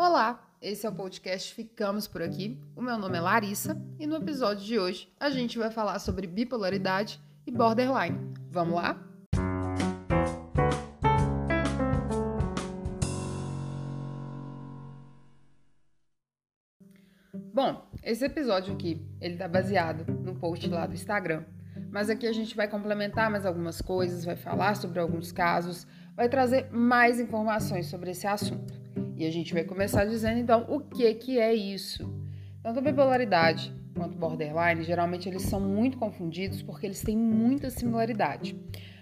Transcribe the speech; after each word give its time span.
Olá, 0.00 0.48
esse 0.62 0.86
é 0.86 0.88
o 0.88 0.94
podcast 0.94 1.52
Ficamos 1.52 2.06
por 2.06 2.22
Aqui. 2.22 2.56
O 2.76 2.80
meu 2.80 2.96
nome 2.96 3.18
é 3.18 3.20
Larissa 3.20 3.76
e 3.98 4.06
no 4.06 4.14
episódio 4.14 4.64
de 4.64 4.78
hoje 4.78 5.12
a 5.18 5.28
gente 5.28 5.58
vai 5.58 5.72
falar 5.72 5.98
sobre 5.98 6.24
bipolaridade 6.24 7.20
e 7.44 7.50
borderline. 7.50 8.16
Vamos 8.48 8.76
lá? 8.76 8.96
Bom, 17.52 17.90
esse 18.04 18.24
episódio 18.24 18.74
aqui, 18.74 19.04
ele 19.20 19.36
tá 19.36 19.48
baseado 19.48 20.06
no 20.22 20.36
post 20.36 20.68
lá 20.68 20.86
do 20.86 20.94
Instagram. 20.94 21.42
Mas 21.90 22.08
aqui 22.08 22.28
a 22.28 22.32
gente 22.32 22.54
vai 22.54 22.68
complementar 22.68 23.28
mais 23.32 23.44
algumas 23.44 23.82
coisas, 23.82 24.24
vai 24.24 24.36
falar 24.36 24.76
sobre 24.76 25.00
alguns 25.00 25.32
casos, 25.32 25.88
vai 26.14 26.28
trazer 26.28 26.70
mais 26.70 27.18
informações 27.18 27.86
sobre 27.86 28.12
esse 28.12 28.28
assunto. 28.28 28.78
E 29.18 29.26
a 29.26 29.30
gente 29.32 29.52
vai 29.52 29.64
começar 29.64 30.04
dizendo 30.04 30.38
então 30.38 30.64
o 30.68 30.78
que 30.78 31.12
que 31.14 31.40
é 31.40 31.52
isso. 31.52 32.08
Tanto 32.62 32.78
a 32.78 32.82
bipolaridade 32.82 33.74
quanto 33.96 34.16
borderline, 34.16 34.84
geralmente 34.84 35.28
eles 35.28 35.42
são 35.42 35.60
muito 35.60 35.98
confundidos 35.98 36.62
porque 36.62 36.86
eles 36.86 37.02
têm 37.02 37.16
muita 37.16 37.68
similaridade. 37.68 38.56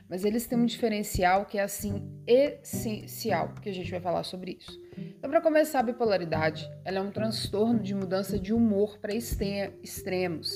Mas 0.08 0.24
eles 0.24 0.46
têm 0.46 0.56
um 0.56 0.64
diferencial 0.64 1.44
que 1.44 1.58
é 1.58 1.62
assim 1.62 2.02
essencial, 2.26 3.52
que 3.60 3.68
a 3.68 3.74
gente 3.74 3.90
vai 3.90 4.00
falar 4.00 4.22
sobre 4.22 4.56
isso. 4.58 4.80
Então, 4.96 5.28
para 5.28 5.40
começar, 5.42 5.80
a 5.80 5.82
bipolaridade 5.82 6.66
ela 6.82 6.98
é 6.98 7.00
um 7.00 7.10
transtorno 7.10 7.78
de 7.78 7.94
mudança 7.94 8.38
de 8.38 8.54
humor 8.54 8.98
para 8.98 9.12
extremos. 9.14 10.50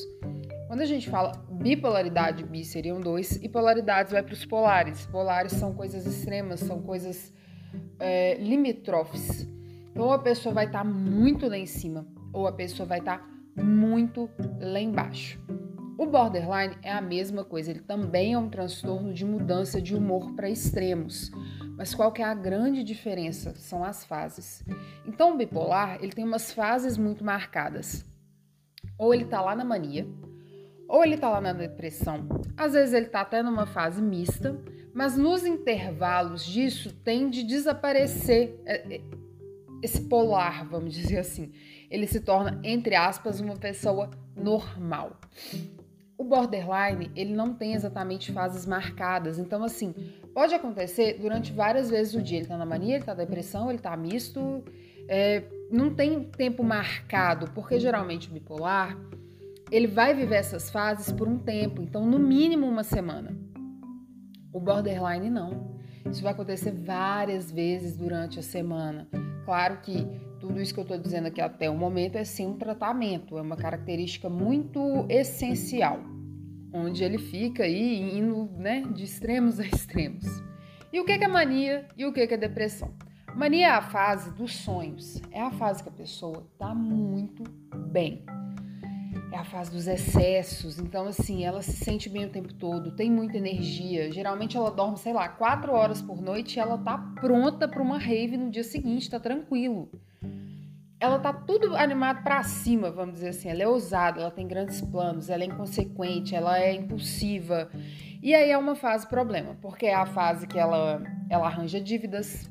Quando 0.69 0.81
a 0.81 0.87
gente 0.87 1.11
fala 1.11 1.33
bipolaridade, 1.51 2.45
bi 2.45 2.65
seriam 2.65 3.01
dois, 3.01 3.37
e 3.43 3.49
polaridades 3.49 4.13
vai 4.13 4.23
para 4.23 4.33
os 4.33 4.47
polares. 4.47 5.05
Polares 5.07 5.53
são 5.53 5.75
coisas 5.75 6.07
extremas, 6.07 6.61
são 6.61 6.81
coisas 6.81 7.31
é, 7.99 8.35
limítrofes. 8.35 9.50
Então, 10.01 10.13
a 10.13 10.19
pessoa 10.19 10.55
vai 10.55 10.65
estar 10.65 10.79
tá 10.79 10.85
muito 10.85 11.47
lá 11.47 11.59
em 11.59 11.67
cima, 11.67 12.07
ou 12.33 12.47
a 12.47 12.53
pessoa 12.53 12.87
vai 12.87 13.01
estar 13.01 13.19
tá 13.19 13.63
muito 13.63 14.31
lá 14.59 14.81
embaixo. 14.81 15.39
O 15.99 16.07
borderline 16.07 16.75
é 16.83 16.91
a 16.91 17.03
mesma 17.03 17.45
coisa, 17.45 17.71
ele 17.71 17.81
também 17.81 18.33
é 18.33 18.39
um 18.39 18.49
transtorno 18.49 19.13
de 19.13 19.27
mudança 19.27 19.79
de 19.79 19.95
humor 19.95 20.33
para 20.33 20.49
extremos. 20.49 21.31
Mas 21.77 21.95
qual 21.95 22.11
que 22.13 22.23
é 22.23 22.25
a 22.25 22.33
grande 22.33 22.83
diferença? 22.83 23.55
São 23.57 23.85
as 23.85 24.03
fases. 24.03 24.65
Então, 25.07 25.35
o 25.35 25.37
bipolar, 25.37 25.99
ele 26.01 26.13
tem 26.13 26.25
umas 26.25 26.51
fases 26.51 26.97
muito 26.97 27.23
marcadas. 27.23 28.03
Ou 28.97 29.13
ele 29.13 29.25
está 29.25 29.43
lá 29.43 29.55
na 29.55 29.67
mania, 29.67 30.09
ou 30.89 31.05
ele 31.05 31.17
está 31.17 31.29
lá 31.29 31.43
na 31.43 31.53
depressão. 31.53 32.27
Às 32.57 32.73
vezes 32.73 32.95
ele 32.95 33.05
está 33.05 33.21
até 33.21 33.43
numa 33.43 33.67
fase 33.67 34.01
mista, 34.01 34.59
mas 34.95 35.19
nos 35.19 35.45
intervalos 35.45 36.43
disso 36.43 36.91
tende 37.05 37.43
a 37.43 37.47
desaparecer 37.47 38.59
é, 38.65 38.97
é, 38.97 39.20
esse 39.83 40.03
polar, 40.03 40.67
vamos 40.69 40.95
dizer 40.95 41.19
assim. 41.19 41.53
Ele 41.91 42.07
se 42.07 42.21
torna, 42.21 42.61
entre 42.63 42.95
aspas, 42.95 43.41
uma 43.41 43.57
pessoa 43.57 44.11
normal. 44.37 45.19
O 46.17 46.25
borderline, 46.25 47.11
ele 47.17 47.33
não 47.33 47.55
tem 47.55 47.75
exatamente 47.75 48.31
fases 48.31 48.67
marcadas. 48.67 49.39
Então, 49.39 49.65
assim, 49.65 49.95
pode 50.35 50.55
acontecer 50.55 51.19
durante 51.19 51.53
várias 51.53 51.91
vezes 51.91 52.13
do 52.13 52.23
dia. 52.23 52.39
Ele 52.39 52.47
tá 52.47 52.59
na 52.59 52.67
mania, 52.67 52.97
ele 52.97 53.05
tá 53.05 53.15
na 53.15 53.25
depressão, 53.25 53.71
ele 53.71 53.79
tá 53.79 53.97
misto. 53.97 54.63
É, 55.09 55.45
não 55.71 55.95
tem 55.95 56.23
tempo 56.25 56.63
marcado, 56.63 57.51
porque 57.53 57.81
geralmente 57.81 58.29
o 58.29 58.33
bipolar, 58.33 58.97
ele 59.71 59.87
vai 59.87 60.15
viver 60.15 60.37
essas 60.37 60.71
fases 60.71 61.11
por 61.11 61.27
um 61.27 61.39
tempo. 61.39 61.81
Então, 61.83 62.05
no 62.05 62.19
mínimo 62.19 62.67
uma 62.67 62.85
semana. 62.85 63.35
O 64.53 64.61
borderline, 64.61 65.31
não. 65.31 65.81
Isso 66.09 66.23
vai 66.23 66.33
acontecer 66.33 66.73
várias 66.73 67.51
vezes 67.51 67.97
durante 67.97 68.39
a 68.39 68.43
semana. 68.43 69.09
Claro 69.51 69.79
que 69.79 70.07
tudo 70.39 70.63
isso 70.63 70.73
que 70.73 70.79
eu 70.79 70.83
estou 70.83 70.97
dizendo 70.97 71.27
aqui 71.27 71.41
até 71.41 71.69
o 71.69 71.77
momento 71.77 72.15
é 72.15 72.23
sim 72.23 72.47
um 72.47 72.57
tratamento, 72.57 73.37
é 73.37 73.43
uma 73.43 73.57
característica 73.57 74.29
muito 74.29 75.05
essencial, 75.09 75.99
onde 76.73 77.03
ele 77.03 77.19
fica 77.19 77.65
aí 77.65 78.17
indo 78.17 78.49
né, 78.57 78.85
de 78.95 79.03
extremos 79.03 79.59
a 79.59 79.67
extremos. 79.67 80.25
E 80.93 81.01
o 81.01 81.05
que 81.05 81.11
é 81.11 81.27
mania 81.27 81.85
e 81.99 82.07
o 82.07 82.13
que 82.13 82.21
é 82.21 82.37
depressão? 82.37 82.95
Mania 83.35 83.67
é 83.67 83.71
a 83.71 83.83
fase 83.83 84.33
dos 84.35 84.55
sonhos, 84.55 85.21
é 85.33 85.41
a 85.41 85.51
fase 85.51 85.83
que 85.83 85.89
a 85.89 85.93
pessoa 85.93 86.47
está 86.53 86.73
muito 86.73 87.43
bem. 87.91 88.23
É 89.33 89.39
a 89.39 89.45
fase 89.45 89.71
dos 89.71 89.87
excessos, 89.87 90.79
então 90.79 91.07
assim, 91.07 91.45
ela 91.45 91.63
se 91.63 91.73
sente 91.73 92.09
bem 92.09 92.25
o 92.25 92.31
tempo 92.31 92.53
todo, 92.55 92.97
tem 92.97 93.11
muita 93.11 93.37
energia. 93.37 94.11
Geralmente 94.11 94.57
ela 94.57 94.71
dorme, 94.71 94.99
sei 94.99 95.13
lá, 95.13 95.29
quatro 95.29 95.73
horas 95.73 96.03
por 96.03 96.21
noite 96.21 96.57
e 96.57 96.61
ela 96.61 96.77
tá 96.77 96.99
pronta 97.21 97.69
para 97.69 97.83
uma 97.83 97.99
rave 97.99 98.37
no 98.37 98.51
dia 98.51 98.65
seguinte, 98.65 99.09
tá 99.09 99.21
tranquilo 99.21 99.89
ela 101.01 101.19
tá 101.19 101.33
tudo 101.33 101.75
animado 101.75 102.23
para 102.23 102.43
cima, 102.43 102.91
vamos 102.91 103.15
dizer 103.15 103.31
assim. 103.31 103.49
Ela 103.49 103.63
é 103.63 103.67
ousada, 103.67 104.21
ela 104.21 104.31
tem 104.31 104.47
grandes 104.47 104.83
planos, 104.83 105.31
ela 105.31 105.43
é 105.43 105.47
inconsequente, 105.47 106.37
ela 106.37 106.61
é 106.61 106.75
impulsiva. 106.75 107.71
E 108.23 108.35
aí 108.35 108.51
é 108.51 108.59
uma 108.59 108.77
fase 108.77 109.07
problema, 109.07 109.57
porque 109.63 109.87
é 109.87 109.95
a 109.95 110.05
fase 110.05 110.47
que 110.47 110.59
ela 110.59 111.03
ela 111.31 111.47
arranja 111.47 111.81
dívidas, 111.81 112.51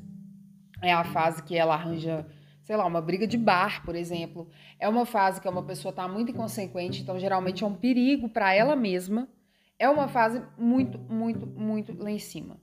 é 0.82 0.92
a 0.92 1.04
fase 1.04 1.42
que 1.44 1.56
ela 1.56 1.74
arranja, 1.74 2.26
sei 2.70 2.76
lá, 2.76 2.86
uma 2.86 3.00
briga 3.00 3.26
de 3.26 3.36
bar, 3.36 3.84
por 3.84 3.96
exemplo. 3.96 4.48
É 4.78 4.88
uma 4.88 5.04
fase 5.04 5.40
que 5.40 5.48
uma 5.48 5.64
pessoa 5.64 5.92
tá 5.92 6.06
muito 6.06 6.30
inconsequente, 6.30 7.02
então 7.02 7.18
geralmente 7.18 7.64
é 7.64 7.66
um 7.66 7.74
perigo 7.74 8.28
para 8.28 8.54
ela 8.54 8.76
mesma. 8.76 9.28
É 9.76 9.90
uma 9.90 10.06
fase 10.06 10.40
muito, 10.56 10.96
muito, 10.96 11.48
muito 11.48 11.92
lá 12.00 12.12
em 12.12 12.20
cima 12.20 12.60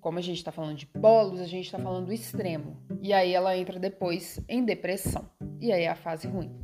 como 0.00 0.20
a 0.20 0.22
gente 0.22 0.36
está 0.36 0.52
falando 0.52 0.76
de 0.76 0.86
polos, 0.86 1.40
a 1.40 1.46
gente 1.46 1.64
está 1.64 1.80
falando 1.80 2.06
do 2.06 2.12
extremo. 2.12 2.76
E 3.02 3.12
aí 3.12 3.32
ela 3.32 3.56
entra 3.56 3.76
depois 3.76 4.38
em 4.48 4.64
depressão. 4.64 5.28
E 5.60 5.72
aí 5.72 5.82
é 5.82 5.88
a 5.88 5.96
fase 5.96 6.28
ruim. 6.28 6.54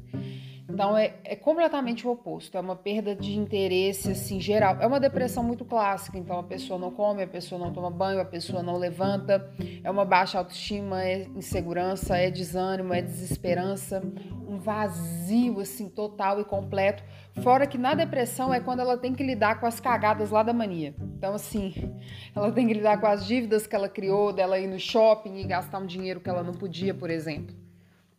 Então 0.72 0.96
é, 0.96 1.16
é, 1.22 1.36
completamente 1.36 2.06
o 2.06 2.10
oposto, 2.10 2.56
é 2.56 2.60
uma 2.60 2.74
perda 2.74 3.14
de 3.14 3.36
interesse 3.36 4.10
assim 4.10 4.40
geral. 4.40 4.78
É 4.80 4.86
uma 4.86 4.98
depressão 4.98 5.44
muito 5.44 5.66
clássica, 5.66 6.16
então 6.16 6.38
a 6.38 6.42
pessoa 6.42 6.78
não 6.78 6.90
come, 6.90 7.22
a 7.22 7.26
pessoa 7.26 7.58
não 7.58 7.72
toma 7.72 7.90
banho, 7.90 8.18
a 8.18 8.24
pessoa 8.24 8.62
não 8.62 8.78
levanta, 8.78 9.52
é 9.84 9.90
uma 9.90 10.04
baixa 10.04 10.38
autoestima, 10.38 11.04
é 11.04 11.26
insegurança, 11.36 12.16
é 12.16 12.30
desânimo, 12.30 12.94
é 12.94 13.02
desesperança, 13.02 14.02
um 14.48 14.58
vazio 14.58 15.60
assim 15.60 15.90
total 15.90 16.40
e 16.40 16.44
completo. 16.44 17.04
Fora 17.42 17.66
que 17.66 17.76
na 17.76 17.94
depressão 17.94 18.52
é 18.52 18.58
quando 18.58 18.80
ela 18.80 18.96
tem 18.96 19.12
que 19.12 19.22
lidar 19.22 19.60
com 19.60 19.66
as 19.66 19.78
cagadas 19.78 20.30
lá 20.30 20.42
da 20.42 20.54
mania. 20.54 20.94
Então 21.18 21.34
assim, 21.34 21.74
ela 22.34 22.50
tem 22.50 22.66
que 22.66 22.72
lidar 22.72 22.98
com 22.98 23.06
as 23.06 23.26
dívidas 23.26 23.66
que 23.66 23.76
ela 23.76 23.90
criou, 23.90 24.32
dela 24.32 24.58
ir 24.58 24.66
no 24.66 24.80
shopping 24.80 25.36
e 25.36 25.44
gastar 25.44 25.80
um 25.80 25.86
dinheiro 25.86 26.18
que 26.18 26.30
ela 26.30 26.42
não 26.42 26.54
podia, 26.54 26.94
por 26.94 27.10
exemplo. 27.10 27.61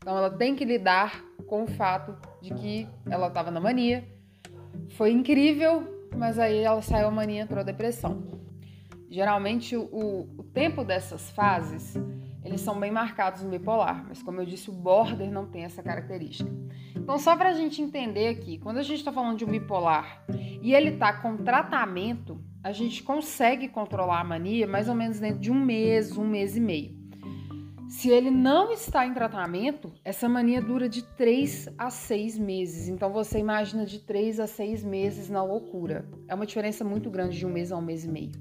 Então 0.03 0.17
ela 0.17 0.29
tem 0.29 0.53
que 0.53 0.65
lidar 0.65 1.23
com 1.47 1.63
o 1.63 1.67
fato 1.67 2.13
de 2.41 2.53
que 2.53 2.89
ela 3.09 3.27
estava 3.27 3.49
na 3.49 3.61
mania. 3.61 4.03
Foi 4.97 5.13
incrível, 5.13 6.09
mas 6.13 6.37
aí 6.37 6.57
ela 6.57 6.81
saiu 6.81 7.07
a 7.07 7.11
mania 7.11 7.43
entrou 7.43 7.61
a 7.61 7.63
depressão. 7.63 8.21
Geralmente 9.09 9.77
o, 9.77 10.27
o 10.37 10.43
tempo 10.43 10.83
dessas 10.83 11.29
fases 11.29 11.97
eles 12.43 12.59
são 12.59 12.77
bem 12.77 12.91
marcados 12.91 13.41
no 13.41 13.49
bipolar, 13.49 14.03
mas 14.05 14.21
como 14.21 14.41
eu 14.41 14.45
disse, 14.45 14.69
o 14.69 14.73
border 14.73 15.31
não 15.31 15.45
tem 15.45 15.63
essa 15.63 15.81
característica. 15.81 16.51
Então, 16.93 17.17
só 17.17 17.37
para 17.37 17.49
a 17.49 17.53
gente 17.53 17.81
entender 17.81 18.27
aqui, 18.27 18.57
quando 18.57 18.79
a 18.79 18.83
gente 18.83 18.99
está 18.99 19.13
falando 19.13 19.37
de 19.37 19.45
um 19.45 19.47
bipolar 19.47 20.25
e 20.61 20.73
ele 20.73 20.89
está 20.89 21.13
com 21.13 21.37
tratamento, 21.37 22.43
a 22.61 22.73
gente 22.73 23.01
consegue 23.01 23.69
controlar 23.69 24.19
a 24.19 24.23
mania 24.25 24.67
mais 24.67 24.89
ou 24.89 24.95
menos 24.95 25.21
dentro 25.21 25.39
de 25.39 25.49
um 25.49 25.59
mês, 25.59 26.17
um 26.17 26.27
mês 26.27 26.57
e 26.57 26.59
meio. 26.59 27.02
Se 27.93 28.09
ele 28.09 28.31
não 28.31 28.71
está 28.71 29.05
em 29.05 29.13
tratamento, 29.13 29.93
essa 30.03 30.27
mania 30.27 30.59
dura 30.59 30.89
de 30.89 31.03
3 31.03 31.69
a 31.77 31.91
6 31.91 32.39
meses. 32.39 32.89
Então 32.89 33.13
você 33.13 33.37
imagina 33.37 33.85
de 33.85 33.99
3 33.99 34.39
a 34.39 34.47
6 34.47 34.83
meses 34.83 35.29
na 35.29 35.43
loucura. 35.43 36.03
É 36.27 36.33
uma 36.33 36.47
diferença 36.47 36.83
muito 36.83 37.11
grande 37.11 37.37
de 37.37 37.45
um 37.45 37.51
mês 37.51 37.71
a 37.71 37.77
um 37.77 37.81
mês 37.81 38.03
e 38.03 38.09
meio. 38.09 38.31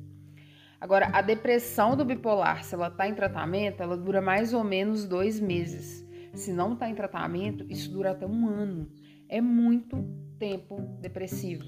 Agora, 0.80 1.10
a 1.12 1.20
depressão 1.20 1.94
do 1.94 2.02
bipolar, 2.02 2.64
se 2.64 2.74
ela 2.74 2.88
está 2.88 3.06
em 3.06 3.14
tratamento, 3.14 3.82
ela 3.82 3.94
dura 3.94 4.22
mais 4.22 4.54
ou 4.54 4.64
menos 4.64 5.04
dois 5.04 5.38
meses. 5.38 6.02
Se 6.32 6.50
não 6.50 6.72
está 6.72 6.88
em 6.88 6.94
tratamento, 6.94 7.66
isso 7.68 7.92
dura 7.92 8.12
até 8.12 8.26
um 8.26 8.48
ano. 8.48 8.90
É 9.28 9.42
muito 9.42 10.02
tempo 10.38 10.80
depressivo. 10.98 11.66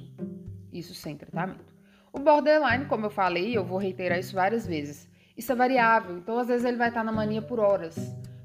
Isso 0.73 0.95
sem 0.95 1.19
tratamento. 1.19 1.75
O 2.11 2.19
borderline, 2.19 2.87
como 2.87 3.05
eu 3.05 3.11
falei, 3.11 3.55
eu 3.55 3.63
vou 3.63 3.77
reiterar 3.77 4.19
isso 4.19 4.35
várias 4.35 4.67
vezes 4.67 5.13
isso 5.37 5.51
é 5.51 5.55
variável, 5.55 6.17
então 6.17 6.39
às 6.39 6.47
vezes 6.47 6.65
ele 6.65 6.77
vai 6.77 6.89
estar 6.89 7.03
na 7.03 7.11
mania 7.11 7.43
por 7.43 7.59
horas, 7.59 7.97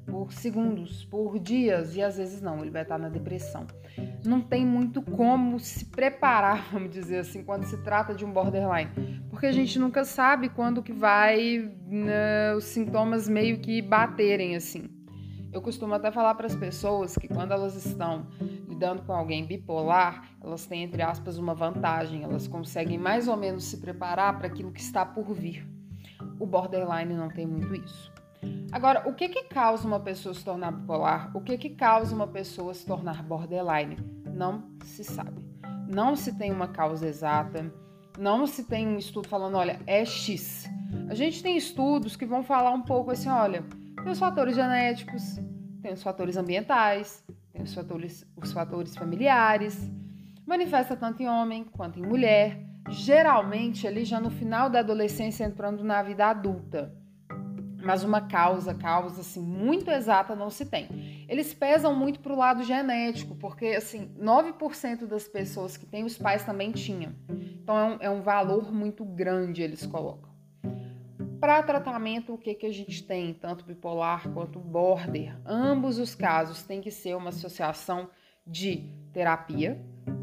por 0.07 0.33
segundos, 0.33 1.05
por 1.05 1.37
dias 1.37 1.95
e 1.95 2.01
às 2.01 2.17
vezes 2.17 2.41
não, 2.41 2.61
ele 2.61 2.71
vai 2.71 2.81
estar 2.81 2.97
na 2.97 3.09
depressão. 3.09 3.67
Não 4.25 4.41
tem 4.41 4.65
muito 4.65 5.01
como 5.01 5.59
se 5.59 5.85
preparar, 5.85 6.69
vamos 6.73 6.89
dizer 6.89 7.19
assim, 7.19 7.43
quando 7.43 7.65
se 7.65 7.77
trata 7.83 8.13
de 8.15 8.25
um 8.25 8.31
borderline, 8.31 8.89
porque 9.29 9.45
a 9.45 9.51
gente 9.51 9.77
nunca 9.77 10.03
sabe 10.03 10.49
quando 10.49 10.81
que 10.81 10.91
vai 10.91 11.71
né, 11.85 12.55
os 12.55 12.63
sintomas 12.63 13.29
meio 13.29 13.59
que 13.59 13.81
baterem 13.81 14.55
assim. 14.55 14.89
Eu 15.51 15.61
costumo 15.61 15.93
até 15.93 16.11
falar 16.11 16.35
para 16.35 16.45
as 16.45 16.55
pessoas 16.55 17.15
que 17.15 17.27
quando 17.27 17.51
elas 17.51 17.75
estão 17.75 18.27
lidando 18.67 19.01
com 19.01 19.13
alguém 19.13 19.45
bipolar, 19.45 20.29
elas 20.43 20.65
têm 20.65 20.83
entre 20.83 21.01
aspas 21.01 21.37
uma 21.37 21.55
vantagem, 21.55 22.23
elas 22.23 22.47
conseguem 22.47 22.97
mais 22.97 23.27
ou 23.27 23.35
menos 23.35 23.63
se 23.65 23.77
preparar 23.77 24.37
para 24.37 24.47
aquilo 24.47 24.71
que 24.71 24.81
está 24.81 25.05
por 25.05 25.33
vir. 25.33 25.78
O 26.39 26.45
borderline 26.45 27.13
não 27.13 27.29
tem 27.29 27.45
muito 27.45 27.73
isso. 27.75 28.11
Agora, 28.71 29.07
o 29.09 29.13
que 29.13 29.27
que 29.29 29.43
causa 29.43 29.87
uma 29.87 29.99
pessoa 29.99 30.33
se 30.33 30.43
tornar 30.43 30.71
bipolar? 30.71 31.31
O 31.35 31.41
que 31.41 31.57
que 31.57 31.69
causa 31.69 32.15
uma 32.15 32.27
pessoa 32.27 32.73
se 32.73 32.85
tornar 32.85 33.23
borderline? 33.23 33.97
Não 34.25 34.63
se 34.83 35.03
sabe. 35.03 35.41
Não 35.87 36.15
se 36.15 36.37
tem 36.37 36.51
uma 36.51 36.67
causa 36.67 37.07
exata, 37.07 37.73
não 38.17 38.45
se 38.45 38.63
tem 38.63 38.87
um 38.87 38.97
estudo 38.97 39.27
falando, 39.27 39.57
olha, 39.57 39.79
é 39.87 40.05
X. 40.05 40.69
A 41.09 41.15
gente 41.15 41.41
tem 41.41 41.57
estudos 41.57 42.15
que 42.15 42.25
vão 42.25 42.43
falar 42.43 42.71
um 42.71 42.81
pouco 42.81 43.11
assim, 43.11 43.29
olha, 43.29 43.63
tem 44.03 44.11
os 44.11 44.19
fatores 44.19 44.55
genéticos, 44.55 45.39
tem 45.81 45.93
os 45.93 46.03
fatores 46.03 46.37
ambientais, 46.37 47.23
tem 47.51 47.63
os 47.63 47.73
fatores, 47.73 48.25
os 48.35 48.51
fatores 48.51 48.95
familiares, 48.95 49.91
manifesta 50.45 50.95
tanto 50.95 51.23
em 51.23 51.27
homem 51.27 51.63
quanto 51.63 51.99
em 51.99 52.05
mulher, 52.05 52.68
geralmente 52.87 53.87
ali 53.87 54.05
já 54.05 54.19
no 54.19 54.29
final 54.29 54.69
da 54.69 54.79
adolescência 54.79 55.43
entrando 55.43 55.83
na 55.83 56.01
vida 56.01 56.27
adulta. 56.27 56.95
Mas 57.81 58.03
uma 58.03 58.21
causa, 58.21 58.73
causa 58.73 59.21
assim 59.21 59.41
muito 59.41 59.89
exata 59.89 60.35
não 60.35 60.49
se 60.49 60.65
tem. 60.65 61.25
Eles 61.27 61.53
pesam 61.53 61.95
muito 61.95 62.19
para 62.19 62.33
o 62.33 62.37
lado 62.37 62.63
genético, 62.63 63.35
porque 63.35 63.67
assim, 63.67 64.11
9% 64.19 65.05
das 65.05 65.27
pessoas 65.27 65.77
que 65.77 65.85
têm 65.85 66.03
os 66.03 66.17
pais 66.17 66.43
também 66.43 66.71
tinham. 66.71 67.13
Então 67.29 67.77
é 67.77 67.85
um, 67.85 67.97
é 68.01 68.09
um 68.09 68.21
valor 68.21 68.71
muito 68.71 69.05
grande 69.05 69.61
eles 69.61 69.85
colocam. 69.85 70.29
Para 71.39 71.63
tratamento, 71.63 72.33
o 72.33 72.37
que, 72.37 72.53
que 72.53 72.65
a 72.65 72.73
gente 72.73 73.01
tem, 73.01 73.33
tanto 73.33 73.63
bipolar 73.63 74.29
quanto 74.33 74.59
border? 74.59 75.39
Ambos 75.45 75.97
os 75.97 76.13
casos 76.13 76.63
tem 76.63 76.81
que 76.81 76.91
ser 76.91 77.15
uma 77.15 77.29
associação 77.29 78.09
de 78.45 78.93
terapia. 79.13 79.81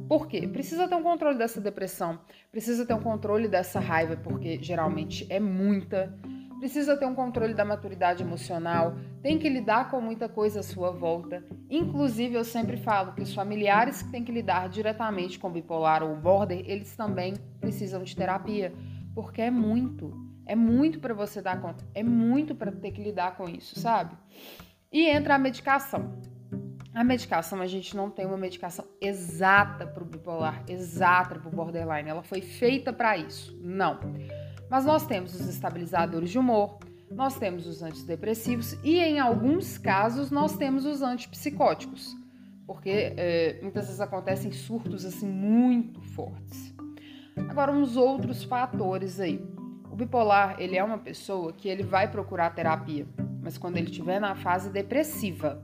Por 0.09 0.29
quê? 0.29 0.47
Precisa 0.47 0.87
ter 0.89 0.95
um 0.95 1.03
controle 1.03 1.37
dessa 1.37 1.61
depressão, 1.61 2.21
precisa 2.53 2.87
ter 2.87 2.95
um 2.95 3.03
controle 3.03 3.49
dessa 3.49 3.81
raiva, 3.81 4.17
porque 4.17 4.59
geralmente 4.63 5.27
é 5.29 5.41
muita. 5.41 6.17
Precisa 6.59 6.97
ter 6.97 7.05
um 7.05 7.15
controle 7.15 7.53
da 7.53 7.65
maturidade 7.65 8.23
emocional, 8.23 8.95
tem 9.21 9.39
que 9.39 9.49
lidar 9.49 9.91
com 9.91 10.01
muita 10.01 10.27
coisa 10.27 10.61
à 10.61 10.63
sua 10.63 10.91
volta. 10.91 11.45
Inclusive, 11.69 12.35
eu 12.35 12.45
sempre 12.45 12.79
falo 12.79 13.13
que 13.13 13.21
os 13.21 13.35
familiares 13.35 14.01
que 14.01 14.11
têm 14.11 14.25
que 14.25 14.33
lidar 14.33 14.69
diretamente 14.69 15.39
com 15.39 15.51
bipolar 15.51 16.03
ou 16.03 16.17
border, 16.17 16.63
eles 16.67 16.97
também 16.97 17.35
precisam 17.61 18.03
de 18.03 18.17
terapia, 18.17 18.73
porque 19.15 19.43
é 19.43 19.51
muito. 19.51 20.15
É 20.47 20.55
muito 20.55 21.01
para 21.01 21.13
você 21.13 21.43
dar 21.43 21.61
conta, 21.61 21.85
é 21.93 22.05
muito 22.05 22.55
para 22.55 22.71
ter 22.71 22.93
que 22.93 23.03
lidar 23.03 23.37
com 23.37 23.49
isso, 23.49 23.79
sabe? 23.79 24.17
E 24.93 25.05
entra 25.11 25.35
a 25.35 25.39
medicação. 25.39 26.17
A 26.97 27.05
medicação, 27.05 27.61
a 27.61 27.67
gente 27.67 27.95
não 27.95 28.09
tem 28.09 28.25
uma 28.25 28.39
medicação 28.39 28.87
exata 28.99 29.87
para 29.87 30.03
o 30.03 30.07
bipolar, 30.07 30.65
exata 30.67 31.39
para 31.39 31.47
o 31.47 31.51
borderline. 31.51 32.09
Ela 32.09 32.23
foi 32.23 32.41
feita 32.41 32.91
para 32.91 33.19
isso. 33.19 33.55
Não. 33.61 34.01
Mas 34.71 34.87
nós 34.87 35.07
temos 35.07 35.35
os 35.35 35.47
estabilizadores 35.47 36.31
de 36.31 36.39
humor, 36.39 36.79
nós 37.11 37.39
temos 37.39 37.67
os 37.67 37.83
antidepressivos 37.83 38.79
e, 38.83 38.99
em 38.99 39.21
alguns 39.21 39.77
casos, 39.77 40.31
nós 40.31 40.57
temos 40.57 40.87
os 40.87 41.03
antipsicóticos, 41.03 42.17
porque 42.67 43.13
é, 43.15 43.59
muitas 43.61 43.85
vezes 43.85 44.01
acontecem 44.01 44.51
surtos 44.51 45.05
assim 45.05 45.29
muito 45.29 46.01
fortes. 46.01 46.75
Agora, 47.47 47.73
uns 47.73 47.99
outros 47.99 48.43
fatores 48.43 49.21
aí. 49.21 49.47
O 49.93 49.97
bipolar, 49.97 50.57
ele 50.59 50.79
é 50.79 50.83
uma 50.83 50.97
pessoa 50.97 51.53
que 51.53 51.69
ele 51.69 51.83
vai 51.83 52.11
procurar 52.11 52.55
terapia, 52.55 53.07
mas 53.43 53.59
quando 53.59 53.77
ele 53.77 53.91
estiver 53.91 54.19
na 54.19 54.35
fase 54.35 54.71
depressiva. 54.71 55.63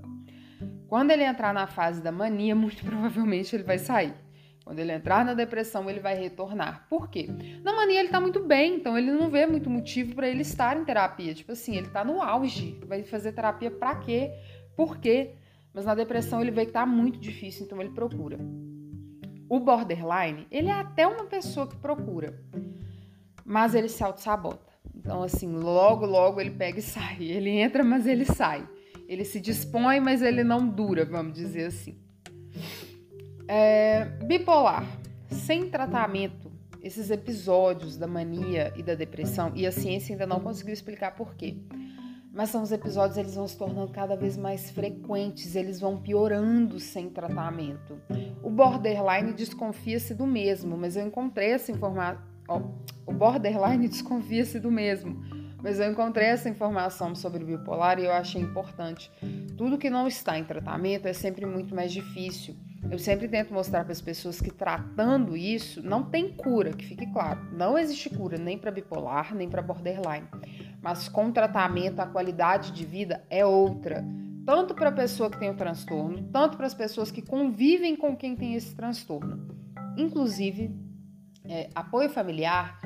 Quando 0.92 1.10
ele 1.10 1.24
entrar 1.24 1.54
na 1.54 1.66
fase 1.66 2.02
da 2.02 2.12
mania, 2.12 2.54
muito 2.54 2.84
provavelmente 2.84 3.56
ele 3.56 3.62
vai 3.62 3.78
sair. 3.78 4.12
Quando 4.62 4.78
ele 4.78 4.92
entrar 4.92 5.24
na 5.24 5.32
depressão, 5.32 5.88
ele 5.88 6.00
vai 6.00 6.14
retornar. 6.14 6.86
Por 6.86 7.08
quê? 7.08 7.30
Na 7.64 7.72
mania 7.72 7.98
ele 7.98 8.10
tá 8.10 8.20
muito 8.20 8.40
bem, 8.40 8.74
então 8.74 8.98
ele 8.98 9.10
não 9.10 9.30
vê 9.30 9.46
muito 9.46 9.70
motivo 9.70 10.14
para 10.14 10.28
ele 10.28 10.42
estar 10.42 10.76
em 10.76 10.84
terapia. 10.84 11.32
Tipo 11.32 11.52
assim, 11.52 11.78
ele 11.78 11.88
tá 11.88 12.04
no 12.04 12.20
auge. 12.20 12.78
Vai 12.86 13.02
fazer 13.04 13.32
terapia 13.32 13.70
para 13.70 13.94
quê? 13.94 14.32
Por 14.76 14.98
quê? 14.98 15.30
Mas 15.72 15.86
na 15.86 15.94
depressão 15.94 16.42
ele 16.42 16.50
vê 16.50 16.66
que 16.66 16.72
tá 16.72 16.84
muito 16.84 17.18
difícil, 17.18 17.64
então 17.64 17.80
ele 17.80 17.92
procura. 17.94 18.38
O 19.48 19.58
borderline, 19.60 20.46
ele 20.50 20.68
é 20.68 20.72
até 20.72 21.06
uma 21.06 21.24
pessoa 21.24 21.66
que 21.66 21.76
procura 21.76 22.38
mas 23.44 23.74
ele 23.74 23.88
se 23.88 24.02
auto-sabota. 24.04 24.72
Então, 24.94 25.22
assim, 25.22 25.52
logo, 25.52 26.06
logo 26.06 26.40
ele 26.40 26.50
pega 26.50 26.78
e 26.78 26.82
sai. 26.82 27.16
Ele 27.20 27.50
entra, 27.50 27.82
mas 27.82 28.06
ele 28.06 28.24
sai. 28.24 28.66
Ele 29.12 29.26
se 29.26 29.38
dispõe, 29.38 30.00
mas 30.00 30.22
ele 30.22 30.42
não 30.42 30.66
dura, 30.66 31.04
vamos 31.04 31.34
dizer 31.34 31.66
assim. 31.66 31.98
É, 33.46 34.06
bipolar, 34.24 34.86
sem 35.28 35.68
tratamento, 35.68 36.50
esses 36.82 37.10
episódios 37.10 37.98
da 37.98 38.06
mania 38.06 38.72
e 38.74 38.82
da 38.82 38.94
depressão, 38.94 39.52
e 39.54 39.66
a 39.66 39.70
ciência 39.70 40.14
ainda 40.14 40.26
não 40.26 40.40
conseguiu 40.40 40.72
explicar 40.72 41.14
por 41.14 41.34
quê. 41.34 41.58
Mas 42.32 42.48
são 42.48 42.62
os 42.62 42.72
episódios, 42.72 43.18
eles 43.18 43.34
vão 43.34 43.46
se 43.46 43.58
tornando 43.58 43.92
cada 43.92 44.16
vez 44.16 44.38
mais 44.38 44.70
frequentes, 44.70 45.54
eles 45.54 45.78
vão 45.78 45.98
piorando 45.98 46.80
sem 46.80 47.10
tratamento. 47.10 48.00
O 48.42 48.48
borderline 48.48 49.34
desconfia-se 49.34 50.14
do 50.14 50.26
mesmo, 50.26 50.74
mas 50.74 50.96
eu 50.96 51.06
encontrei 51.06 51.50
essa 51.50 51.70
informação 51.70 52.32
o 53.06 53.12
borderline 53.12 53.88
desconfia-se 53.88 54.58
do 54.58 54.70
mesmo, 54.70 55.22
mas 55.62 55.78
eu 55.78 55.90
encontrei 55.90 56.26
essa 56.26 56.48
informação 56.48 57.14
sobre 57.14 57.44
o 57.44 57.46
bipolar 57.46 57.98
e 57.98 58.04
eu 58.04 58.12
achei 58.12 58.42
importante. 58.42 59.10
Tudo 59.56 59.78
que 59.78 59.88
não 59.88 60.08
está 60.08 60.36
em 60.36 60.44
tratamento 60.44 61.06
é 61.06 61.12
sempre 61.12 61.46
muito 61.46 61.74
mais 61.74 61.92
difícil. 61.92 62.56
Eu 62.90 62.98
sempre 62.98 63.28
tento 63.28 63.54
mostrar 63.54 63.84
para 63.84 63.92
as 63.92 64.00
pessoas 64.00 64.40
que 64.40 64.50
tratando 64.50 65.36
isso 65.36 65.80
não 65.82 66.02
tem 66.02 66.32
cura, 66.32 66.72
que 66.72 66.84
fique 66.84 67.06
claro. 67.12 67.40
Não 67.52 67.78
existe 67.78 68.10
cura 68.10 68.36
nem 68.36 68.58
para 68.58 68.72
bipolar, 68.72 69.34
nem 69.34 69.48
para 69.48 69.62
borderline. 69.62 70.26
Mas 70.82 71.08
com 71.08 71.30
tratamento 71.30 72.00
a 72.00 72.06
qualidade 72.06 72.72
de 72.72 72.84
vida 72.84 73.24
é 73.30 73.46
outra. 73.46 74.04
Tanto 74.44 74.74
para 74.74 74.88
a 74.88 74.92
pessoa 74.92 75.30
que 75.30 75.38
tem 75.38 75.48
o 75.48 75.54
transtorno, 75.54 76.28
tanto 76.32 76.56
para 76.56 76.66
as 76.66 76.74
pessoas 76.74 77.12
que 77.12 77.22
convivem 77.22 77.94
com 77.94 78.16
quem 78.16 78.34
tem 78.34 78.54
esse 78.54 78.74
transtorno. 78.74 79.56
Inclusive 79.96 80.74
é, 81.44 81.70
apoio 81.72 82.10
familiar 82.10 82.80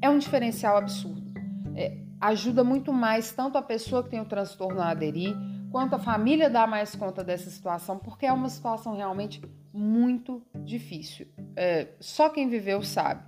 é 0.00 0.08
um 0.08 0.18
diferencial 0.18 0.76
absurdo. 0.76 1.32
É, 1.74 1.96
ajuda 2.22 2.62
muito 2.62 2.92
mais 2.92 3.32
tanto 3.32 3.58
a 3.58 3.62
pessoa 3.62 4.04
que 4.04 4.10
tem 4.10 4.20
o 4.20 4.24
transtorno 4.24 4.80
a 4.80 4.90
aderir, 4.90 5.36
quanto 5.72 5.96
a 5.96 5.98
família 5.98 6.48
dar 6.48 6.68
mais 6.68 6.94
conta 6.94 7.24
dessa 7.24 7.50
situação, 7.50 7.98
porque 7.98 8.24
é 8.24 8.32
uma 8.32 8.48
situação 8.48 8.94
realmente 8.94 9.42
muito 9.74 10.40
difícil. 10.54 11.26
É, 11.56 11.88
só 11.98 12.28
quem 12.28 12.48
viveu 12.48 12.80
sabe. 12.82 13.24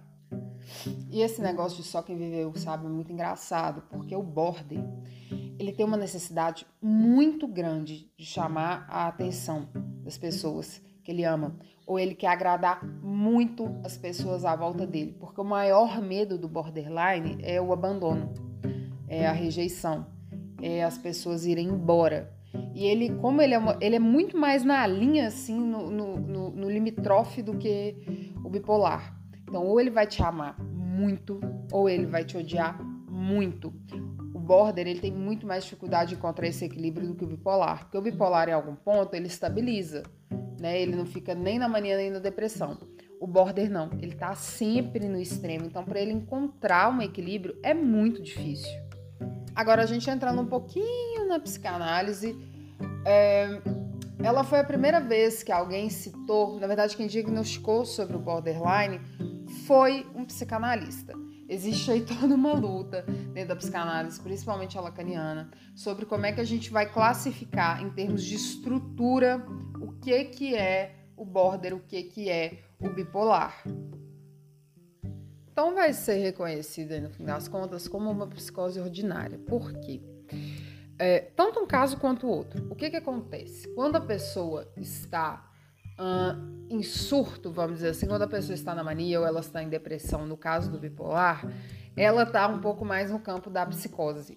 E 1.11 1.21
esse 1.21 1.43
negócio 1.43 1.83
de 1.83 1.89
só 1.89 2.03
quem 2.03 2.17
viveu 2.17 2.55
sabe 2.55 2.87
é 2.87 2.89
muito 2.89 3.13
engraçado, 3.13 3.83
porque 3.91 4.15
o 4.15 4.23
border 4.23 4.83
ele 5.59 5.73
tem 5.73 5.85
uma 5.85 5.97
necessidade 5.97 6.65
muito 6.81 7.49
grande 7.49 8.11
de 8.17 8.25
chamar 8.25 8.87
a 8.89 9.09
atenção 9.09 9.69
das 10.05 10.17
pessoas 10.17 10.81
que 11.03 11.11
ele 11.11 11.25
ama 11.25 11.57
ou 11.87 11.99
ele 11.99 12.15
quer 12.15 12.29
agradar 12.29 12.85
muito 13.03 13.69
as 13.85 13.97
pessoas 13.97 14.45
à 14.45 14.55
volta 14.57 14.87
dele, 14.87 15.17
porque 15.19 15.41
o 15.41 15.45
maior 15.45 16.01
medo 16.01 16.39
do 16.39 16.49
borderline 16.49 17.39
é 17.43 17.61
o 17.61 17.73
abandono, 17.73 18.33
é 19.17 19.27
a 19.27 19.33
rejeição, 19.33 20.07
é 20.61 20.83
as 20.83 20.99
pessoas 20.99 21.45
irem 21.47 21.69
embora. 21.69 22.33
E 22.75 22.85
ele, 22.85 23.11
como 23.17 23.43
ele 23.43 23.55
é, 23.55 23.59
uma, 23.59 23.77
ele 23.81 23.97
é 23.97 24.01
muito 24.01 24.37
mais 24.37 24.65
na 24.65 24.87
linha, 24.87 25.27
assim, 25.29 25.59
no, 25.59 25.91
no, 25.91 26.17
no, 26.21 26.51
no 26.51 26.71
limitrofe 26.71 27.43
do 27.43 27.57
que 27.57 27.97
o 28.45 28.49
bipolar. 28.49 29.19
Então, 29.43 29.65
ou 29.65 29.81
ele 29.81 29.91
vai 29.91 30.07
te 30.07 30.23
amar 30.23 30.59
muito, 30.61 31.41
ou 31.73 31.89
ele 31.89 32.07
vai 32.07 32.25
te 32.25 32.37
odiar 32.37 32.81
muito. 33.09 33.73
O 34.35 34.39
border, 34.39 34.87
ele 34.87 35.01
tem 35.01 35.13
muito 35.13 35.47
mais 35.47 35.65
dificuldade 35.65 36.11
de 36.11 36.17
encontrar 36.17 36.47
esse 36.47 36.65
equilíbrio 36.65 37.09
do 37.09 37.15
que 37.15 37.25
o 37.25 37.29
bipolar, 37.29 37.85
porque 37.85 37.99
o 37.99 38.03
bipolar, 38.03 38.49
em 38.49 38.53
algum 38.53 38.75
ponto, 38.75 39.15
ele 39.15 39.27
estabiliza 39.27 40.05
né? 40.65 40.81
Ele 40.81 40.97
não 40.97 41.05
fica 41.05 41.35
nem 41.35 41.59
na 41.59 41.69
mania 41.69 41.97
nem 41.97 42.11
na 42.11 42.19
depressão. 42.19 42.79
O 43.21 43.27
border 43.27 43.71
não, 43.71 43.91
ele 44.01 44.15
tá 44.15 44.35
sempre 44.35 45.09
no 45.09 45.21
extremo. 45.21 45.67
Então, 45.67 45.85
para 45.85 46.01
ele 46.01 46.13
encontrar 46.13 46.91
um 46.91 47.03
equilíbrio 47.03 47.59
é 47.63 47.75
muito 47.75 48.23
difícil. 48.23 48.73
Agora, 49.55 49.83
a 49.83 49.87
gente 49.87 50.09
entrando 50.11 50.41
um 50.41 50.47
pouquinho 50.47 51.29
na 51.29 51.39
psicanálise, 51.39 52.37
é, 53.05 53.61
ela 54.23 54.43
foi 54.43 54.59
a 54.59 54.65
primeira 54.65 55.01
vez 55.01 55.43
que 55.43 55.53
alguém 55.53 55.89
citou, 55.89 56.59
na 56.59 56.67
verdade, 56.67 56.97
quem 56.97 57.07
diagnosticou 57.07 57.85
sobre 57.85 58.17
o 58.17 58.19
borderline 58.19 59.01
foi 59.67 60.07
um 60.15 60.25
psicanalista. 60.25 61.13
Existe 61.49 61.91
aí 61.91 62.01
toda 62.05 62.35
uma 62.35 62.53
luta 62.53 63.03
dentro 63.33 63.51
da 63.51 63.57
psicanálise, 63.57 64.21
principalmente 64.21 64.77
a 64.77 64.81
lacaniana, 64.81 65.51
sobre 65.75 66.05
como 66.05 66.27
é 66.27 66.33
que 66.33 66.41
a 66.41 66.45
gente 66.45 66.71
vai 66.71 66.91
classificar 66.91 67.83
em 67.83 67.91
termos 67.91 68.25
de 68.25 68.35
estrutura 68.35 69.45
o 69.81 69.93
que 69.93 70.25
que 70.25 70.55
é 70.55 70.97
o 71.17 71.25
border, 71.25 71.75
o 71.75 71.81
que 71.81 72.03
que 72.03 72.29
é 72.29 72.65
o 72.81 72.89
bipolar. 72.89 73.63
Então 75.55 75.73
vai 75.73 75.93
ser 75.93 76.15
reconhecida 76.15 77.01
no 77.01 77.11
fim 77.11 77.25
das 77.25 77.47
contas 77.47 77.87
como 77.87 78.11
uma 78.11 78.27
psicose 78.27 78.81
ordinária. 78.81 79.39
Por 79.39 79.73
quê? 79.73 80.03
É, 80.99 81.21
tanto 81.21 81.61
um 81.61 81.67
caso 81.67 81.97
quanto 81.97 82.27
o 82.27 82.29
outro. 82.29 82.67
O 82.69 82.75
que 82.75 82.91
que 82.91 82.97
acontece? 82.97 83.73
Quando 83.73 83.95
a 83.95 84.01
pessoa 84.01 84.69
está 84.77 85.49
uh, 85.93 86.67
em 86.69 86.83
surto, 86.83 87.53
vamos 87.53 87.77
dizer 87.77 87.91
assim, 87.91 88.09
quando 88.09 88.23
a 88.23 88.27
pessoa 88.27 88.53
está 88.53 88.75
na 88.75 88.83
mania 88.83 89.21
ou 89.21 89.25
ela 89.25 89.39
está 89.39 89.63
em 89.63 89.69
depressão, 89.69 90.27
no 90.27 90.37
caso 90.37 90.73
do 90.73 90.77
bipolar, 90.77 91.47
ela 91.97 92.25
está 92.25 92.49
um 92.49 92.61
pouco 92.61 92.85
mais 92.85 93.13
no 93.13 93.21
campo 93.21 93.49
da 93.49 93.65
psicose. 93.65 94.37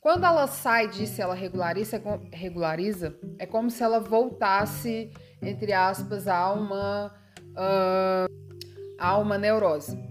Quando 0.00 0.24
ela 0.24 0.48
sai 0.48 0.88
disso, 0.88 1.22
ela 1.22 1.36
regulariza, 1.36 2.02
regulariza, 2.32 3.16
é 3.38 3.46
como 3.46 3.70
se 3.70 3.84
ela 3.84 4.00
voltasse, 4.00 5.12
entre 5.40 5.72
aspas, 5.72 6.26
a 6.26 6.52
uma, 6.52 7.14
uh, 7.52 8.96
a 8.98 9.16
uma 9.16 9.38
neurose. 9.38 10.05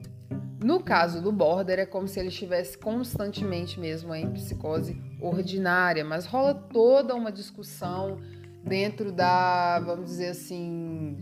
No 0.66 0.80
caso 0.80 1.22
do 1.22 1.32
border, 1.32 1.78
é 1.78 1.86
como 1.86 2.08
se 2.08 2.20
ele 2.20 2.30
estivesse 2.30 2.76
constantemente 2.76 3.80
mesmo 3.80 4.16
em 4.16 4.32
psicose 4.32 5.00
ordinária, 5.22 6.04
mas 6.04 6.26
rola 6.26 6.56
toda 6.56 7.14
uma 7.14 7.32
discussão 7.32 8.20
dentro 8.64 9.12
da, 9.12 9.80
vamos 9.82 10.08
dizer 10.08 10.30
assim, 10.30 11.20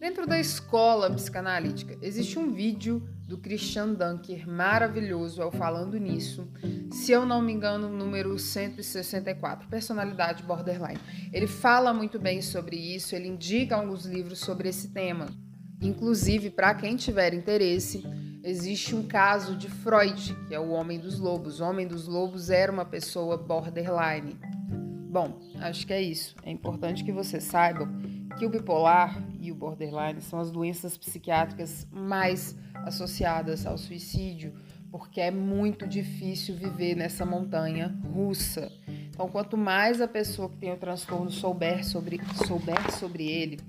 dentro 0.00 0.26
da 0.26 0.40
escola 0.40 1.10
psicanalítica. 1.10 1.98
Existe 2.00 2.38
um 2.38 2.54
vídeo 2.54 3.06
do 3.28 3.36
Christian 3.36 3.92
Dunker, 3.92 4.48
maravilhoso, 4.48 5.42
ao 5.42 5.52
falando 5.52 5.98
nisso. 5.98 6.48
Se 6.90 7.12
eu 7.12 7.26
não 7.26 7.42
me 7.42 7.52
engano, 7.52 7.90
número 7.90 8.38
164, 8.38 9.68
personalidade 9.68 10.42
borderline. 10.42 11.00
Ele 11.34 11.46
fala 11.46 11.92
muito 11.92 12.18
bem 12.18 12.40
sobre 12.40 12.76
isso, 12.76 13.14
ele 13.14 13.28
indica 13.28 13.76
alguns 13.76 14.06
livros 14.06 14.38
sobre 14.38 14.70
esse 14.70 14.88
tema. 14.88 15.26
Inclusive, 15.82 16.48
para 16.48 16.72
quem 16.74 16.96
tiver 16.96 17.34
interesse, 17.34 18.02
existe 18.44 18.94
um 18.94 19.02
caso 19.02 19.56
de 19.56 19.68
Freud, 19.68 20.36
que 20.46 20.54
é 20.54 20.60
o 20.60 20.70
Homem 20.70 21.00
dos 21.00 21.18
Lobos. 21.18 21.60
O 21.60 21.64
Homem 21.64 21.86
dos 21.86 22.06
Lobos 22.06 22.50
era 22.50 22.70
uma 22.70 22.84
pessoa 22.84 23.38
borderline. 23.38 24.36
Bom, 25.10 25.40
acho 25.60 25.86
que 25.86 25.92
é 25.92 26.02
isso. 26.02 26.36
É 26.44 26.50
importante 26.50 27.02
que 27.02 27.12
você 27.12 27.40
saiba 27.40 27.88
que 28.38 28.44
o 28.44 28.50
bipolar 28.50 29.22
e 29.40 29.50
o 29.50 29.54
borderline 29.54 30.20
são 30.20 30.38
as 30.38 30.50
doenças 30.50 30.98
psiquiátricas 30.98 31.86
mais 31.90 32.56
associadas 32.74 33.64
ao 33.64 33.78
suicídio, 33.78 34.52
porque 34.90 35.20
é 35.20 35.30
muito 35.30 35.86
difícil 35.86 36.54
viver 36.54 36.94
nessa 36.94 37.24
montanha 37.24 37.96
russa. 38.12 38.70
Então, 39.08 39.28
quanto 39.28 39.56
mais 39.56 40.00
a 40.00 40.08
pessoa 40.08 40.50
que 40.50 40.56
tem 40.56 40.72
o 40.72 40.76
transtorno 40.76 41.30
souber 41.30 41.84
sobre, 41.84 42.20
souber 42.46 42.92
sobre 42.92 43.26
ele, 43.26 43.60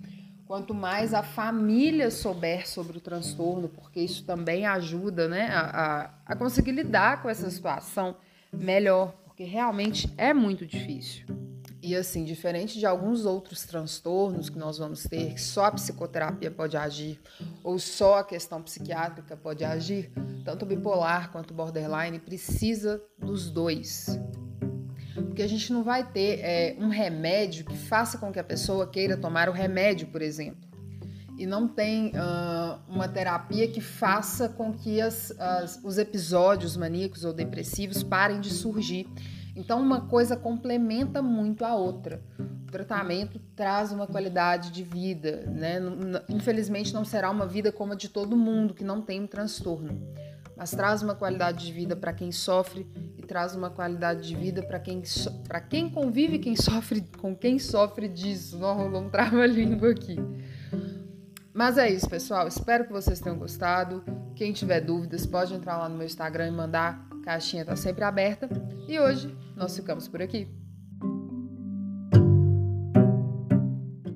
quanto 0.47 0.73
mais 0.73 1.13
a 1.13 1.23
família 1.23 2.11
souber 2.11 2.67
sobre 2.67 2.97
o 2.97 3.01
transtorno, 3.01 3.67
porque 3.67 3.99
isso 3.99 4.23
também 4.23 4.65
ajuda 4.65 5.27
né, 5.27 5.49
a, 5.51 6.11
a, 6.25 6.35
conseguir 6.35 6.71
lidar 6.71 7.21
com 7.21 7.29
essa 7.29 7.49
situação 7.49 8.15
melhor, 8.53 9.13
porque 9.23 9.43
realmente 9.43 10.11
é 10.17 10.33
muito 10.33 10.65
difícil. 10.65 11.25
E 11.81 11.95
assim, 11.95 12.23
diferente 12.23 12.79
de 12.79 12.85
alguns 12.85 13.25
outros 13.25 13.63
transtornos 13.63 14.49
que 14.49 14.57
nós 14.57 14.79
vamos 14.79 15.03
ter, 15.03 15.33
que 15.33 15.41
só 15.41 15.65
a 15.65 15.71
psicoterapia 15.71 16.49
pode 16.49 16.75
agir, 16.75 17.19
ou 17.63 17.77
só 17.77 18.19
a 18.19 18.23
questão 18.23 18.61
psiquiátrica 18.61 19.37
pode 19.37 19.63
agir, 19.63 20.11
tanto 20.43 20.63
o 20.63 20.67
bipolar 20.67 21.31
quanto 21.31 21.51
o 21.51 21.53
borderline 21.53 22.19
precisa 22.19 23.03
dos 23.19 23.51
dois. 23.51 24.19
Porque 25.23 25.41
a 25.41 25.47
gente 25.47 25.71
não 25.71 25.83
vai 25.83 26.03
ter 26.03 26.39
é, 26.41 26.75
um 26.79 26.89
remédio 26.89 27.65
que 27.65 27.77
faça 27.77 28.17
com 28.17 28.31
que 28.31 28.39
a 28.39 28.43
pessoa 28.43 28.85
queira 28.87 29.15
tomar 29.15 29.47
o 29.47 29.51
remédio, 29.53 30.07
por 30.07 30.21
exemplo. 30.21 30.65
E 31.37 31.45
não 31.45 31.67
tem 31.67 32.09
uh, 32.09 32.79
uma 32.87 33.07
terapia 33.07 33.67
que 33.67 33.81
faça 33.81 34.47
com 34.47 34.73
que 34.73 35.01
as, 35.01 35.31
as, 35.39 35.81
os 35.83 35.97
episódios 35.97 36.77
maníacos 36.77 37.25
ou 37.25 37.33
depressivos 37.33 38.03
parem 38.03 38.39
de 38.39 38.49
surgir. 38.49 39.07
Então, 39.55 39.81
uma 39.81 40.01
coisa 40.01 40.35
complementa 40.35 41.21
muito 41.21 41.63
a 41.63 41.75
outra. 41.75 42.21
O 42.67 42.71
tratamento 42.71 43.39
traz 43.55 43.91
uma 43.91 44.05
qualidade 44.05 44.69
de 44.71 44.83
vida, 44.83 45.45
né? 45.47 45.79
Infelizmente, 46.27 46.93
não 46.93 47.05
será 47.05 47.29
uma 47.29 47.45
vida 47.45 47.71
como 47.71 47.93
a 47.93 47.95
de 47.95 48.09
todo 48.09 48.35
mundo 48.35 48.73
que 48.73 48.83
não 48.83 49.01
tem 49.01 49.21
um 49.21 49.27
transtorno, 49.27 50.01
mas 50.57 50.71
traz 50.71 51.01
uma 51.01 51.15
qualidade 51.15 51.65
de 51.65 51.71
vida 51.71 51.95
para 51.95 52.11
quem 52.11 52.33
sofre 52.33 52.85
traz 53.25 53.55
uma 53.55 53.69
qualidade 53.69 54.27
de 54.27 54.35
vida 54.35 54.63
para 54.63 54.79
quem, 54.79 55.01
para 55.47 55.59
quem 55.59 55.89
convive 55.89 56.39
quem 56.39 56.55
sofre, 56.55 57.03
com 57.17 57.35
quem 57.35 57.59
sofre 57.59 58.07
disso. 58.07 58.57
Não 58.57 58.75
rolou 58.75 59.01
um 59.01 59.09
trava-língua 59.09 59.91
aqui. 59.91 60.17
Mas 61.53 61.77
é 61.77 61.89
isso, 61.89 62.09
pessoal. 62.09 62.47
Espero 62.47 62.85
que 62.85 62.91
vocês 62.91 63.19
tenham 63.19 63.37
gostado. 63.37 64.03
Quem 64.35 64.51
tiver 64.51 64.81
dúvidas, 64.81 65.25
pode 65.25 65.53
entrar 65.53 65.77
lá 65.77 65.87
no 65.87 65.97
meu 65.97 66.05
Instagram 66.05 66.47
e 66.47 66.51
mandar. 66.51 67.07
Caixinha 67.23 67.63
está 67.63 67.75
sempre 67.75 68.03
aberta. 68.03 68.49
E 68.87 68.99
hoje 68.99 69.35
nós 69.55 69.75
ficamos 69.75 70.07
por 70.07 70.21
aqui. 70.21 70.64